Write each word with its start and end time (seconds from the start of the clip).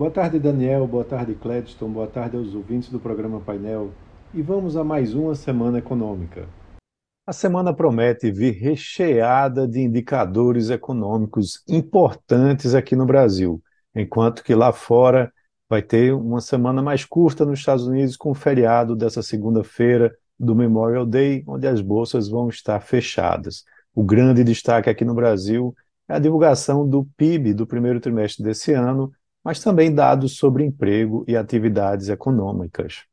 Boa 0.00 0.10
tarde, 0.10 0.38
Daniel. 0.38 0.86
Boa 0.86 1.04
tarde, 1.04 1.34
Cledston. 1.34 1.90
Boa 1.90 2.06
tarde 2.06 2.34
aos 2.34 2.54
ouvintes 2.54 2.88
do 2.88 2.98
programa 2.98 3.38
Painel. 3.38 3.90
E 4.32 4.40
vamos 4.40 4.74
a 4.74 4.82
mais 4.82 5.12
uma 5.12 5.34
semana 5.34 5.76
econômica. 5.76 6.48
A 7.26 7.34
semana 7.34 7.74
promete 7.74 8.32
vir 8.32 8.52
recheada 8.52 9.68
de 9.68 9.78
indicadores 9.78 10.70
econômicos 10.70 11.62
importantes 11.68 12.74
aqui 12.74 12.96
no 12.96 13.04
Brasil, 13.04 13.62
enquanto 13.94 14.42
que 14.42 14.54
lá 14.54 14.72
fora 14.72 15.30
vai 15.68 15.82
ter 15.82 16.14
uma 16.14 16.40
semana 16.40 16.80
mais 16.80 17.04
curta 17.04 17.44
nos 17.44 17.58
Estados 17.58 17.86
Unidos 17.86 18.16
com 18.16 18.30
o 18.30 18.34
feriado 18.34 18.96
dessa 18.96 19.22
segunda-feira 19.22 20.10
do 20.38 20.56
Memorial 20.56 21.04
Day, 21.04 21.44
onde 21.46 21.66
as 21.66 21.82
bolsas 21.82 22.26
vão 22.26 22.48
estar 22.48 22.80
fechadas. 22.80 23.64
O 23.94 24.02
grande 24.02 24.44
destaque 24.44 24.88
aqui 24.88 25.04
no 25.04 25.12
Brasil 25.12 25.74
é 26.08 26.14
a 26.14 26.18
divulgação 26.18 26.88
do 26.88 27.06
PIB 27.18 27.52
do 27.52 27.66
primeiro 27.66 28.00
trimestre 28.00 28.42
desse 28.42 28.72
ano, 28.72 29.12
mas 29.44 29.60
também 29.60 29.94
dados 29.94 30.36
sobre 30.36 30.64
emprego 30.64 31.24
e 31.26 31.36
atividades 31.36 32.08
econômicas. 32.08 33.04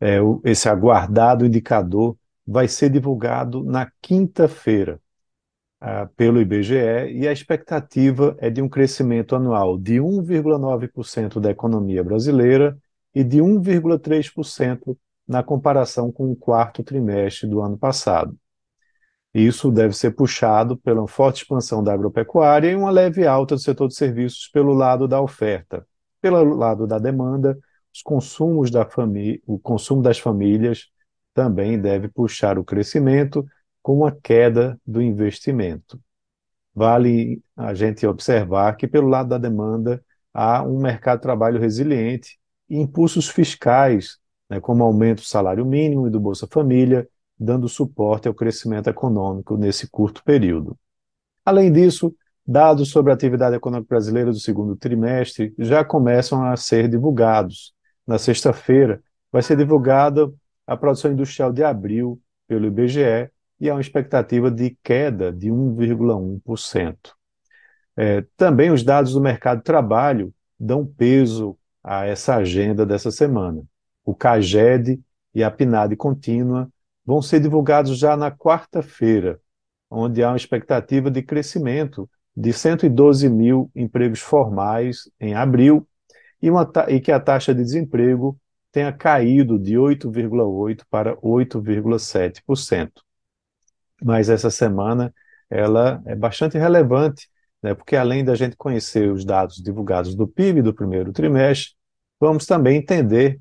É, 0.00 0.18
esse 0.44 0.68
aguardado 0.68 1.46
indicador 1.46 2.16
vai 2.46 2.66
ser 2.66 2.90
divulgado 2.90 3.62
na 3.62 3.90
quinta-feira 4.00 5.00
ah, 5.80 6.08
pelo 6.16 6.40
IBGE 6.40 6.74
e 7.12 7.26
a 7.26 7.32
expectativa 7.32 8.36
é 8.38 8.50
de 8.50 8.62
um 8.62 8.68
crescimento 8.68 9.34
anual 9.34 9.78
de 9.78 9.94
1,9% 9.94 11.40
da 11.40 11.50
economia 11.50 12.02
brasileira 12.04 12.76
e 13.14 13.22
de 13.24 13.38
1,3% 13.38 14.96
na 15.26 15.42
comparação 15.42 16.10
com 16.10 16.30
o 16.30 16.36
quarto 16.36 16.82
trimestre 16.82 17.48
do 17.48 17.60
ano 17.60 17.76
passado. 17.76 18.36
Isso 19.34 19.70
deve 19.70 19.94
ser 19.94 20.10
puxado 20.10 20.76
pela 20.76 21.06
forte 21.08 21.42
expansão 21.42 21.82
da 21.82 21.92
agropecuária 21.92 22.70
e 22.70 22.74
uma 22.74 22.90
leve 22.90 23.26
alta 23.26 23.54
do 23.54 23.60
setor 23.60 23.88
de 23.88 23.94
serviços 23.94 24.48
pelo 24.48 24.74
lado 24.74 25.08
da 25.08 25.20
oferta. 25.20 25.86
Pelo 26.20 26.54
lado 26.54 26.86
da 26.86 26.98
demanda, 26.98 27.58
os 27.92 28.02
consumos 28.02 28.70
da 28.70 28.84
família, 28.84 29.40
o 29.46 29.58
consumo 29.58 30.02
das 30.02 30.18
famílias 30.18 30.88
também 31.34 31.80
deve 31.80 32.08
puxar 32.08 32.58
o 32.58 32.64
crescimento 32.64 33.46
com 33.82 34.04
a 34.04 34.12
queda 34.12 34.78
do 34.86 35.00
investimento. 35.00 35.98
Vale 36.74 37.42
a 37.56 37.74
gente 37.74 38.06
observar 38.06 38.76
que, 38.76 38.86
pelo 38.86 39.08
lado 39.08 39.30
da 39.30 39.38
demanda, 39.38 40.02
há 40.32 40.62
um 40.62 40.78
mercado 40.78 41.18
de 41.18 41.22
trabalho 41.22 41.60
resiliente 41.60 42.38
e 42.68 42.78
impulsos 42.78 43.28
fiscais, 43.28 44.18
né, 44.48 44.60
como 44.60 44.82
aumento 44.82 45.18
do 45.18 45.26
salário 45.26 45.66
mínimo 45.66 46.06
e 46.06 46.10
do 46.10 46.20
Bolsa 46.20 46.46
Família, 46.50 47.06
dando 47.42 47.68
suporte 47.68 48.28
ao 48.28 48.34
crescimento 48.34 48.88
econômico 48.88 49.56
nesse 49.56 49.88
curto 49.88 50.22
período. 50.24 50.78
Além 51.44 51.72
disso, 51.72 52.14
dados 52.46 52.90
sobre 52.90 53.10
a 53.10 53.14
atividade 53.14 53.56
econômica 53.56 53.88
brasileira 53.88 54.30
do 54.30 54.38
segundo 54.38 54.76
trimestre 54.76 55.54
já 55.58 55.84
começam 55.84 56.44
a 56.44 56.56
ser 56.56 56.88
divulgados. 56.88 57.74
Na 58.06 58.18
sexta-feira, 58.18 59.02
vai 59.30 59.42
ser 59.42 59.56
divulgada 59.56 60.32
a 60.66 60.76
produção 60.76 61.12
industrial 61.12 61.52
de 61.52 61.64
abril 61.64 62.20
pelo 62.46 62.66
IBGE 62.66 63.30
e 63.60 63.70
há 63.70 63.74
uma 63.74 63.80
expectativa 63.80 64.50
de 64.50 64.76
queda 64.82 65.32
de 65.32 65.48
1,1%. 65.48 66.96
É, 67.96 68.24
também 68.36 68.70
os 68.70 68.82
dados 68.82 69.12
do 69.12 69.20
mercado 69.20 69.58
de 69.58 69.64
trabalho 69.64 70.32
dão 70.58 70.86
peso 70.86 71.56
a 71.82 72.06
essa 72.06 72.36
agenda 72.36 72.86
dessa 72.86 73.10
semana. 73.10 73.62
O 74.04 74.14
CAGED 74.14 75.00
e 75.34 75.42
a 75.42 75.50
PNAD 75.50 75.96
contínua 75.96 76.70
vão 77.04 77.20
ser 77.20 77.40
divulgados 77.40 77.98
já 77.98 78.16
na 78.16 78.30
quarta-feira, 78.30 79.40
onde 79.90 80.22
há 80.22 80.28
uma 80.30 80.36
expectativa 80.36 81.10
de 81.10 81.22
crescimento 81.22 82.08
de 82.36 82.52
112 82.52 83.28
mil 83.28 83.70
empregos 83.74 84.20
formais 84.20 85.10
em 85.20 85.34
abril 85.34 85.86
e, 86.40 86.50
uma, 86.50 86.70
e 86.88 87.00
que 87.00 87.12
a 87.12 87.20
taxa 87.20 87.54
de 87.54 87.62
desemprego 87.62 88.38
tenha 88.70 88.92
caído 88.92 89.58
de 89.58 89.74
8,8% 89.74 90.84
para 90.88 91.16
8,7%. 91.16 93.02
Mas 94.02 94.28
essa 94.28 94.50
semana 94.50 95.14
ela 95.50 96.02
é 96.06 96.14
bastante 96.16 96.56
relevante, 96.56 97.28
né, 97.62 97.74
porque 97.74 97.94
além 97.94 98.24
da 98.24 98.34
gente 98.34 98.56
conhecer 98.56 99.12
os 99.12 99.24
dados 99.24 99.56
divulgados 99.62 100.14
do 100.14 100.26
PIB 100.26 100.62
do 100.62 100.74
primeiro 100.74 101.12
trimestre, 101.12 101.74
vamos 102.18 102.46
também 102.46 102.78
entender 102.78 103.38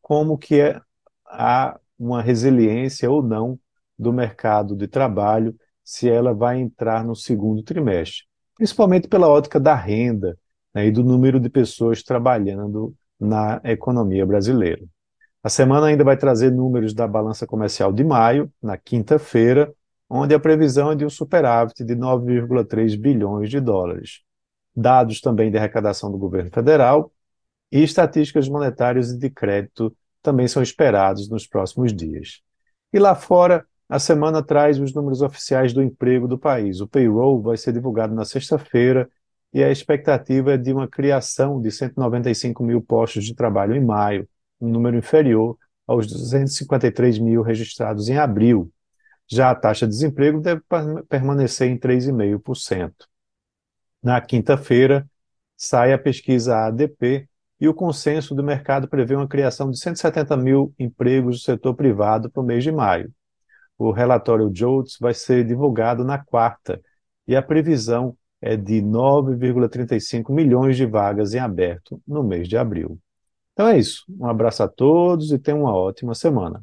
como 0.00 0.38
que 0.38 0.60
é 0.60 0.80
a 1.26 1.78
uma 1.98 2.22
resiliência 2.22 3.10
ou 3.10 3.22
não 3.22 3.58
do 3.98 4.12
mercado 4.12 4.76
de 4.76 4.86
trabalho 4.86 5.54
se 5.82 6.08
ela 6.08 6.32
vai 6.32 6.60
entrar 6.60 7.04
no 7.04 7.16
segundo 7.16 7.62
trimestre, 7.62 8.24
principalmente 8.56 9.08
pela 9.08 9.28
ótica 9.28 9.58
da 9.58 9.74
renda 9.74 10.38
né, 10.74 10.86
e 10.86 10.90
do 10.90 11.02
número 11.02 11.40
de 11.40 11.48
pessoas 11.48 12.02
trabalhando 12.02 12.94
na 13.18 13.60
economia 13.64 14.24
brasileira. 14.24 14.84
A 15.42 15.48
semana 15.48 15.86
ainda 15.86 16.04
vai 16.04 16.16
trazer 16.16 16.50
números 16.50 16.92
da 16.92 17.06
balança 17.06 17.46
comercial 17.46 17.92
de 17.92 18.04
maio, 18.04 18.52
na 18.62 18.76
quinta-feira, 18.76 19.72
onde 20.08 20.34
a 20.34 20.40
previsão 20.40 20.92
é 20.92 20.94
de 20.94 21.04
um 21.04 21.10
superávit 21.10 21.84
de 21.84 21.94
9,3 21.94 22.98
bilhões 22.98 23.48
de 23.48 23.60
dólares. 23.60 24.20
Dados 24.74 25.20
também 25.20 25.50
de 25.50 25.58
arrecadação 25.58 26.10
do 26.10 26.18
governo 26.18 26.50
federal 26.50 27.12
e 27.70 27.82
estatísticas 27.82 28.48
monetárias 28.48 29.10
e 29.10 29.18
de 29.18 29.30
crédito 29.30 29.94
também 30.22 30.48
são 30.48 30.62
esperados 30.62 31.28
nos 31.28 31.46
próximos 31.46 31.94
dias. 31.94 32.40
E 32.92 32.98
lá 32.98 33.14
fora, 33.14 33.66
a 33.88 33.98
semana 33.98 34.42
traz 34.42 34.78
os 34.78 34.92
números 34.92 35.22
oficiais 35.22 35.72
do 35.72 35.82
emprego 35.82 36.28
do 36.28 36.38
país. 36.38 36.80
O 36.80 36.88
payroll 36.88 37.40
vai 37.40 37.56
ser 37.56 37.72
divulgado 37.72 38.14
na 38.14 38.24
sexta-feira 38.24 39.08
e 39.52 39.64
a 39.64 39.70
expectativa 39.70 40.52
é 40.52 40.56
de 40.58 40.72
uma 40.72 40.86
criação 40.86 41.60
de 41.60 41.70
195 41.70 42.62
mil 42.62 42.82
postos 42.82 43.24
de 43.24 43.34
trabalho 43.34 43.74
em 43.74 43.84
maio, 43.84 44.28
um 44.60 44.68
número 44.68 44.96
inferior 44.96 45.56
aos 45.86 46.06
253 46.06 47.18
mil 47.18 47.40
registrados 47.40 48.10
em 48.10 48.18
abril. 48.18 48.70
Já 49.26 49.50
a 49.50 49.54
taxa 49.54 49.86
de 49.86 49.92
desemprego 49.92 50.40
deve 50.40 50.62
permanecer 51.08 51.70
em 51.70 51.78
3,5%. 51.78 52.92
Na 54.02 54.20
quinta-feira, 54.20 55.08
sai 55.56 55.92
a 55.92 55.98
pesquisa 55.98 56.66
ADP, 56.66 57.28
e 57.60 57.68
o 57.68 57.74
consenso 57.74 58.34
do 58.34 58.42
mercado 58.42 58.88
prevê 58.88 59.14
uma 59.14 59.28
criação 59.28 59.70
de 59.70 59.78
170 59.78 60.36
mil 60.36 60.72
empregos 60.78 61.38
do 61.38 61.42
setor 61.42 61.74
privado 61.74 62.30
para 62.30 62.42
o 62.42 62.46
mês 62.46 62.62
de 62.62 62.70
maio. 62.70 63.12
O 63.76 63.90
relatório 63.90 64.50
JOLTS 64.54 64.96
vai 65.00 65.14
ser 65.14 65.44
divulgado 65.44 66.04
na 66.04 66.18
quarta 66.18 66.80
e 67.26 67.36
a 67.36 67.42
previsão 67.42 68.16
é 68.40 68.56
de 68.56 68.80
9,35 68.80 70.32
milhões 70.32 70.76
de 70.76 70.86
vagas 70.86 71.34
em 71.34 71.38
aberto 71.38 72.00
no 72.06 72.22
mês 72.22 72.48
de 72.48 72.56
abril. 72.56 72.98
Então 73.52 73.66
é 73.66 73.78
isso. 73.78 74.04
Um 74.08 74.26
abraço 74.26 74.62
a 74.62 74.68
todos 74.68 75.32
e 75.32 75.38
tenham 75.38 75.62
uma 75.62 75.74
ótima 75.74 76.14
semana. 76.14 76.62